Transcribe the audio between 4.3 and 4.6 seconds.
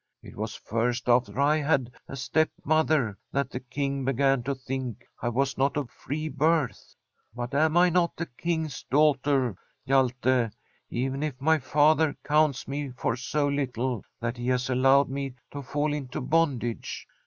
to